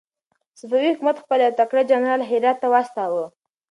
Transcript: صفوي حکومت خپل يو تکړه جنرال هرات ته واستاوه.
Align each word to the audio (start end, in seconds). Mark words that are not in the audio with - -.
صفوي 0.59 0.89
حکومت 0.93 1.17
خپل 1.23 1.39
يو 1.45 1.57
تکړه 1.59 1.81
جنرال 1.91 2.21
هرات 2.29 2.57
ته 2.63 2.67
واستاوه. 2.73 3.25